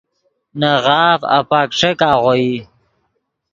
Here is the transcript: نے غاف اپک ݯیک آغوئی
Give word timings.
نے 0.59 0.71
غاف 0.85 1.21
اپک 1.37 1.67
ݯیک 1.79 1.99
آغوئی 2.11 2.51